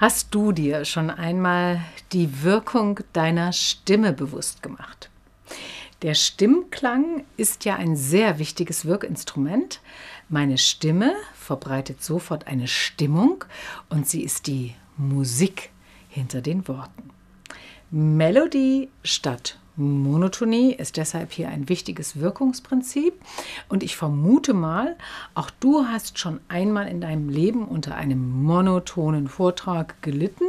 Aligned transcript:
Hast 0.00 0.32
du 0.32 0.52
dir 0.52 0.84
schon 0.84 1.10
einmal 1.10 1.80
die 2.12 2.44
Wirkung 2.44 3.00
deiner 3.12 3.52
Stimme 3.52 4.12
bewusst 4.12 4.62
gemacht? 4.62 5.10
Der 6.02 6.14
Stimmklang 6.14 7.24
ist 7.36 7.64
ja 7.64 7.74
ein 7.74 7.96
sehr 7.96 8.38
wichtiges 8.38 8.84
Wirkinstrument. 8.84 9.80
Meine 10.28 10.56
Stimme 10.56 11.14
verbreitet 11.34 12.00
sofort 12.00 12.46
eine 12.46 12.68
Stimmung 12.68 13.44
und 13.88 14.08
sie 14.08 14.22
ist 14.22 14.46
die 14.46 14.76
Musik 14.96 15.70
hinter 16.08 16.42
den 16.42 16.68
Worten. 16.68 17.10
Melodie 17.90 18.90
statt 19.02 19.58
Monotonie 19.78 20.74
ist 20.74 20.96
deshalb 20.96 21.30
hier 21.30 21.48
ein 21.50 21.68
wichtiges 21.68 22.18
Wirkungsprinzip 22.18 23.14
und 23.68 23.84
ich 23.84 23.96
vermute 23.96 24.52
mal, 24.52 24.96
auch 25.34 25.50
du 25.60 25.84
hast 25.84 26.18
schon 26.18 26.40
einmal 26.48 26.88
in 26.88 27.00
deinem 27.00 27.28
Leben 27.28 27.64
unter 27.64 27.94
einem 27.94 28.42
monotonen 28.42 29.28
Vortrag 29.28 30.02
gelitten, 30.02 30.46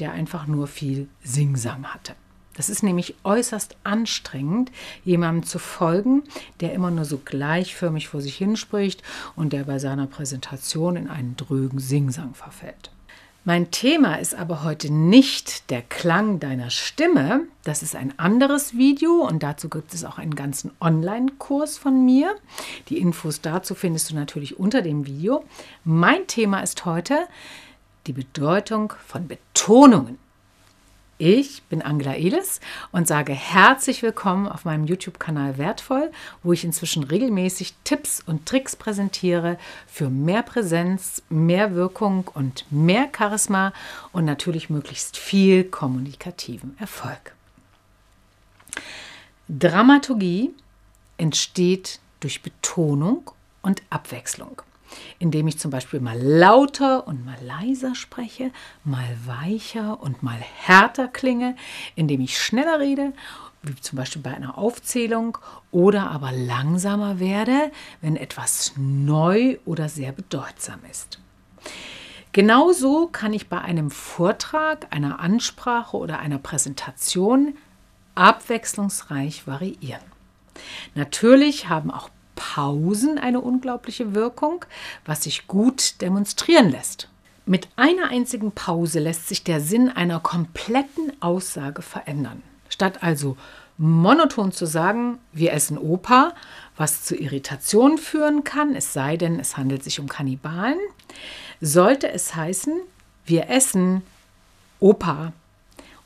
der 0.00 0.10
einfach 0.10 0.48
nur 0.48 0.66
viel 0.66 1.06
Singsang 1.22 1.84
hatte. 1.94 2.16
Das 2.56 2.68
ist 2.68 2.82
nämlich 2.82 3.14
äußerst 3.22 3.76
anstrengend, 3.84 4.72
jemandem 5.04 5.44
zu 5.44 5.60
folgen, 5.60 6.24
der 6.58 6.72
immer 6.72 6.90
nur 6.90 7.04
so 7.04 7.18
gleichförmig 7.18 8.08
vor 8.08 8.20
sich 8.20 8.36
hinspricht 8.36 9.04
und 9.36 9.52
der 9.52 9.64
bei 9.64 9.78
seiner 9.78 10.08
Präsentation 10.08 10.96
in 10.96 11.08
einen 11.08 11.36
drögen 11.36 11.78
Singsang 11.78 12.34
verfällt. 12.34 12.90
Mein 13.46 13.70
Thema 13.70 14.14
ist 14.14 14.34
aber 14.34 14.62
heute 14.62 14.90
nicht 14.90 15.68
der 15.70 15.82
Klang 15.82 16.40
deiner 16.40 16.70
Stimme. 16.70 17.42
Das 17.62 17.82
ist 17.82 17.94
ein 17.94 18.18
anderes 18.18 18.78
Video 18.78 19.16
und 19.16 19.42
dazu 19.42 19.68
gibt 19.68 19.92
es 19.92 20.02
auch 20.06 20.16
einen 20.16 20.34
ganzen 20.34 20.70
Online-Kurs 20.80 21.76
von 21.76 22.06
mir. 22.06 22.34
Die 22.88 22.96
Infos 22.96 23.42
dazu 23.42 23.74
findest 23.74 24.10
du 24.10 24.14
natürlich 24.14 24.58
unter 24.58 24.80
dem 24.80 25.06
Video. 25.06 25.44
Mein 25.84 26.26
Thema 26.26 26.60
ist 26.60 26.86
heute 26.86 27.28
die 28.06 28.14
Bedeutung 28.14 28.94
von 29.06 29.28
Betonungen. 29.28 30.23
Ich 31.18 31.62
bin 31.64 31.80
Angela 31.80 32.16
Elis 32.16 32.58
und 32.90 33.06
sage 33.06 33.32
herzlich 33.32 34.02
willkommen 34.02 34.48
auf 34.48 34.64
meinem 34.64 34.84
YouTube-Kanal 34.84 35.58
Wertvoll, 35.58 36.10
wo 36.42 36.52
ich 36.52 36.64
inzwischen 36.64 37.04
regelmäßig 37.04 37.74
Tipps 37.84 38.20
und 38.26 38.46
Tricks 38.46 38.74
präsentiere 38.74 39.56
für 39.86 40.10
mehr 40.10 40.42
Präsenz, 40.42 41.22
mehr 41.28 41.76
Wirkung 41.76 42.28
und 42.34 42.66
mehr 42.70 43.10
Charisma 43.16 43.72
und 44.10 44.24
natürlich 44.24 44.70
möglichst 44.70 45.16
viel 45.16 45.62
kommunikativen 45.62 46.76
Erfolg. 46.80 47.36
Dramaturgie 49.48 50.50
entsteht 51.16 52.00
durch 52.18 52.42
Betonung 52.42 53.30
und 53.62 53.82
Abwechslung 53.88 54.62
indem 55.18 55.48
ich 55.48 55.58
zum 55.58 55.70
Beispiel 55.70 56.00
mal 56.00 56.18
lauter 56.20 57.06
und 57.06 57.24
mal 57.24 57.38
leiser 57.42 57.94
spreche, 57.94 58.50
mal 58.84 59.16
weicher 59.26 60.00
und 60.00 60.22
mal 60.22 60.38
härter 60.38 61.08
klinge, 61.08 61.56
indem 61.94 62.20
ich 62.20 62.38
schneller 62.38 62.80
rede, 62.80 63.12
wie 63.62 63.74
zum 63.76 63.96
Beispiel 63.96 64.22
bei 64.22 64.34
einer 64.34 64.58
Aufzählung, 64.58 65.38
oder 65.70 66.10
aber 66.10 66.32
langsamer 66.32 67.18
werde, 67.18 67.72
wenn 68.00 68.16
etwas 68.16 68.72
neu 68.76 69.58
oder 69.64 69.88
sehr 69.88 70.12
bedeutsam 70.12 70.80
ist. 70.90 71.18
Genauso 72.32 73.06
kann 73.06 73.32
ich 73.32 73.48
bei 73.48 73.60
einem 73.60 73.92
Vortrag, 73.92 74.88
einer 74.90 75.20
Ansprache 75.20 75.96
oder 75.96 76.18
einer 76.18 76.38
Präsentation 76.38 77.56
abwechslungsreich 78.16 79.46
variieren. 79.46 80.02
Natürlich 80.94 81.68
haben 81.68 81.90
auch 81.90 82.08
Pausen 82.34 83.18
eine 83.18 83.40
unglaubliche 83.40 84.14
Wirkung, 84.14 84.64
was 85.04 85.24
sich 85.24 85.46
gut 85.46 86.00
demonstrieren 86.00 86.70
lässt. 86.70 87.08
Mit 87.46 87.68
einer 87.76 88.08
einzigen 88.08 88.52
Pause 88.52 89.00
lässt 89.00 89.28
sich 89.28 89.44
der 89.44 89.60
Sinn 89.60 89.90
einer 89.90 90.20
kompletten 90.20 91.12
Aussage 91.20 91.82
verändern. 91.82 92.42
Statt 92.70 93.02
also 93.02 93.36
monoton 93.76 94.52
zu 94.52 94.66
sagen, 94.66 95.18
wir 95.32 95.52
essen 95.52 95.76
Opa, 95.76 96.32
was 96.76 97.02
zu 97.02 97.16
Irritationen 97.16 97.98
führen 97.98 98.44
kann, 98.44 98.74
es 98.74 98.92
sei 98.92 99.16
denn, 99.16 99.38
es 99.38 99.56
handelt 99.56 99.84
sich 99.84 100.00
um 100.00 100.08
Kannibalen, 100.08 100.78
sollte 101.60 102.10
es 102.10 102.34
heißen, 102.34 102.80
wir 103.26 103.50
essen 103.50 104.02
Opa. 104.80 105.32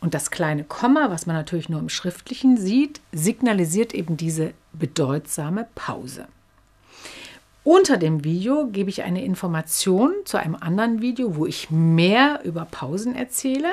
Und 0.00 0.14
das 0.14 0.30
kleine 0.30 0.64
Komma, 0.64 1.10
was 1.10 1.26
man 1.26 1.34
natürlich 1.34 1.68
nur 1.68 1.80
im 1.80 1.88
Schriftlichen 1.88 2.56
sieht, 2.56 3.00
signalisiert 3.12 3.94
eben 3.94 4.16
diese 4.16 4.52
bedeutsame 4.78 5.66
Pause. 5.74 6.26
Unter 7.64 7.98
dem 7.98 8.24
Video 8.24 8.68
gebe 8.68 8.88
ich 8.88 9.02
eine 9.02 9.22
Information 9.22 10.14
zu 10.24 10.38
einem 10.38 10.54
anderen 10.54 11.02
Video, 11.02 11.36
wo 11.36 11.44
ich 11.44 11.70
mehr 11.70 12.40
über 12.44 12.64
Pausen 12.64 13.14
erzähle. 13.14 13.68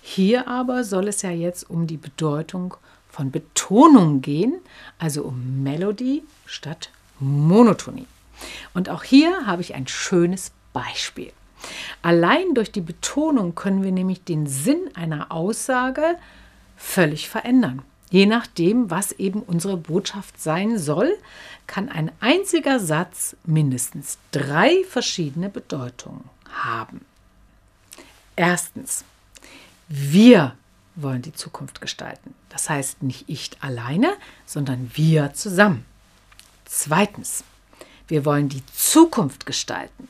Hier 0.00 0.46
aber 0.46 0.84
soll 0.84 1.08
es 1.08 1.22
ja 1.22 1.30
jetzt 1.30 1.68
um 1.68 1.88
die 1.88 1.96
Bedeutung 1.96 2.76
von 3.08 3.30
Betonung 3.30 4.22
gehen, 4.22 4.54
also 4.98 5.24
um 5.24 5.62
Melodie 5.62 6.22
statt 6.46 6.90
Monotonie. 7.18 8.06
Und 8.74 8.88
auch 8.88 9.02
hier 9.02 9.46
habe 9.46 9.62
ich 9.62 9.74
ein 9.74 9.88
schönes 9.88 10.52
Beispiel. 10.72 11.32
Allein 12.00 12.54
durch 12.54 12.72
die 12.72 12.80
Betonung 12.80 13.54
können 13.54 13.82
wir 13.82 13.92
nämlich 13.92 14.24
den 14.24 14.46
Sinn 14.46 14.90
einer 14.94 15.32
Aussage 15.32 16.16
völlig 16.76 17.28
verändern. 17.28 17.82
Je 18.12 18.26
nachdem, 18.26 18.90
was 18.90 19.12
eben 19.12 19.40
unsere 19.42 19.78
Botschaft 19.78 20.38
sein 20.38 20.78
soll, 20.78 21.16
kann 21.66 21.88
ein 21.88 22.12
einziger 22.20 22.78
Satz 22.78 23.34
mindestens 23.44 24.18
drei 24.32 24.84
verschiedene 24.84 25.48
Bedeutungen 25.48 26.28
haben. 26.50 27.06
Erstens, 28.36 29.04
wir 29.88 30.54
wollen 30.94 31.22
die 31.22 31.32
Zukunft 31.32 31.80
gestalten. 31.80 32.34
Das 32.50 32.68
heißt 32.68 33.02
nicht 33.02 33.24
ich 33.30 33.50
alleine, 33.60 34.12
sondern 34.44 34.90
wir 34.92 35.32
zusammen. 35.32 35.86
Zweitens, 36.66 37.44
wir 38.08 38.26
wollen 38.26 38.50
die 38.50 38.64
Zukunft 38.74 39.46
gestalten. 39.46 40.06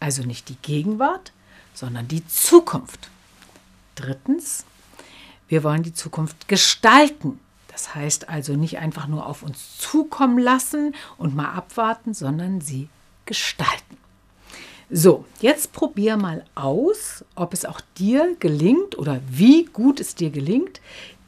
Also 0.00 0.24
nicht 0.24 0.48
die 0.48 0.58
Gegenwart, 0.62 1.30
sondern 1.74 2.08
die 2.08 2.26
Zukunft. 2.26 3.08
Drittens, 3.94 4.64
wir 5.48 5.62
wollen 5.62 5.82
die 5.82 5.94
Zukunft 5.94 6.48
gestalten. 6.48 7.40
Das 7.68 7.94
heißt 7.94 8.28
also 8.28 8.54
nicht 8.54 8.78
einfach 8.78 9.06
nur 9.06 9.26
auf 9.26 9.42
uns 9.42 9.78
zukommen 9.78 10.38
lassen 10.38 10.94
und 11.18 11.36
mal 11.36 11.50
abwarten, 11.50 12.14
sondern 12.14 12.60
sie 12.60 12.88
gestalten. 13.26 13.96
So, 14.88 15.24
jetzt 15.40 15.72
probier 15.72 16.16
mal 16.16 16.44
aus, 16.54 17.24
ob 17.34 17.52
es 17.52 17.64
auch 17.64 17.80
dir 17.98 18.36
gelingt 18.38 18.96
oder 18.96 19.20
wie 19.28 19.64
gut 19.64 19.98
es 20.00 20.14
dir 20.14 20.30
gelingt, 20.30 20.80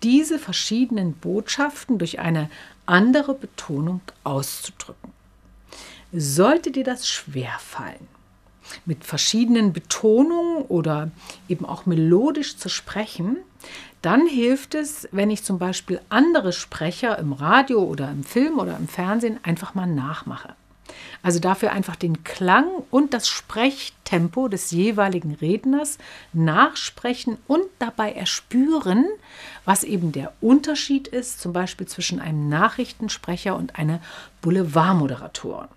diese 0.04 0.38
verschiedenen 0.38 1.14
Botschaften 1.14 1.98
durch 1.98 2.20
eine 2.20 2.50
andere 2.86 3.34
Betonung 3.34 4.00
auszudrücken. 4.22 5.12
Sollte 6.12 6.70
dir 6.70 6.84
das 6.84 7.08
schwer 7.08 7.58
fallen, 7.58 8.08
mit 8.86 9.04
verschiedenen 9.04 9.72
Betonungen 9.72 10.62
oder 10.62 11.10
eben 11.48 11.64
auch 11.64 11.86
melodisch 11.86 12.56
zu 12.56 12.68
sprechen, 12.68 13.36
dann 14.02 14.26
hilft 14.26 14.74
es, 14.74 15.08
wenn 15.10 15.30
ich 15.30 15.42
zum 15.42 15.58
Beispiel 15.58 16.00
andere 16.08 16.52
Sprecher 16.52 17.18
im 17.18 17.32
Radio 17.32 17.82
oder 17.82 18.10
im 18.10 18.22
Film 18.22 18.58
oder 18.58 18.76
im 18.76 18.88
Fernsehen 18.88 19.40
einfach 19.42 19.74
mal 19.74 19.86
nachmache. 19.86 20.54
Also 21.22 21.40
dafür 21.40 21.72
einfach 21.72 21.96
den 21.96 22.24
Klang 22.24 22.66
und 22.90 23.12
das 23.12 23.28
Sprechtempo 23.28 24.48
des 24.48 24.70
jeweiligen 24.70 25.34
Redners 25.34 25.98
nachsprechen 26.32 27.38
und 27.46 27.64
dabei 27.78 28.12
erspüren, 28.12 29.04
was 29.64 29.84
eben 29.84 30.12
der 30.12 30.32
Unterschied 30.40 31.08
ist, 31.08 31.40
zum 31.40 31.52
Beispiel 31.52 31.86
zwischen 31.86 32.20
einem 32.20 32.48
Nachrichtensprecher 32.48 33.56
und 33.56 33.78
einer 33.78 34.00
Boulevardmoderatorin 34.42 35.68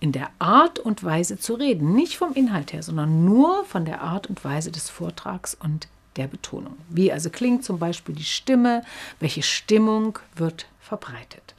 in 0.00 0.12
der 0.12 0.30
Art 0.38 0.78
und 0.78 1.02
Weise 1.04 1.38
zu 1.38 1.54
reden. 1.54 1.94
Nicht 1.94 2.16
vom 2.16 2.32
Inhalt 2.34 2.72
her, 2.72 2.82
sondern 2.82 3.24
nur 3.24 3.64
von 3.64 3.84
der 3.84 4.02
Art 4.02 4.28
und 4.28 4.44
Weise 4.44 4.70
des 4.70 4.90
Vortrags 4.90 5.54
und 5.54 5.88
der 6.16 6.26
Betonung. 6.26 6.76
Wie 6.88 7.12
also 7.12 7.30
klingt 7.30 7.64
zum 7.64 7.78
Beispiel 7.78 8.14
die 8.14 8.24
Stimme, 8.24 8.82
welche 9.20 9.42
Stimmung 9.42 10.18
wird 10.34 10.66
verbreitet. 10.80 11.54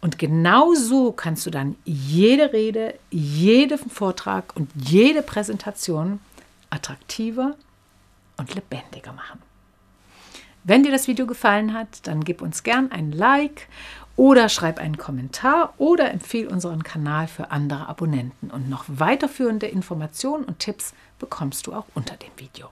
Und 0.00 0.18
genau 0.18 0.74
so 0.74 1.12
kannst 1.12 1.44
du 1.44 1.50
dann 1.50 1.76
jede 1.84 2.52
Rede, 2.52 2.98
jeden 3.10 3.78
Vortrag 3.78 4.56
und 4.56 4.70
jede 4.74 5.22
Präsentation 5.22 6.20
attraktiver 6.70 7.56
und 8.36 8.54
lebendiger 8.54 9.12
machen. 9.12 9.42
Wenn 10.64 10.82
dir 10.82 10.92
das 10.92 11.08
Video 11.08 11.26
gefallen 11.26 11.74
hat, 11.74 12.06
dann 12.06 12.22
gib 12.22 12.42
uns 12.42 12.62
gern 12.62 12.92
ein 12.92 13.12
Like 13.12 13.66
oder 14.20 14.50
schreib 14.50 14.78
einen 14.78 14.98
Kommentar 14.98 15.72
oder 15.78 16.10
empfehle 16.10 16.50
unseren 16.50 16.82
Kanal 16.82 17.26
für 17.26 17.50
andere 17.50 17.88
Abonnenten. 17.88 18.50
Und 18.50 18.68
noch 18.68 18.84
weiterführende 18.86 19.66
Informationen 19.66 20.44
und 20.44 20.58
Tipps 20.58 20.92
bekommst 21.18 21.66
du 21.66 21.72
auch 21.72 21.86
unter 21.94 22.16
dem 22.16 22.28
Video. 22.36 22.68